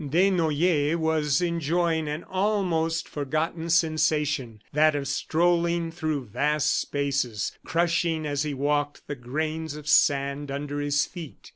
Desnoyers 0.03 0.95
was 0.95 1.43
enjoying 1.43 2.07
an 2.07 2.23
almost 2.23 3.07
forgotten 3.07 3.69
sensation, 3.69 4.59
that 4.73 4.95
of 4.95 5.07
strolling 5.07 5.91
through 5.91 6.25
vast 6.25 6.75
spaces, 6.81 7.51
crushing 7.63 8.25
as 8.25 8.41
he 8.41 8.55
walked 8.55 9.03
the 9.05 9.13
grains 9.13 9.75
of 9.75 9.87
sand 9.87 10.49
under 10.49 10.79
his 10.79 11.05
feet. 11.05 11.49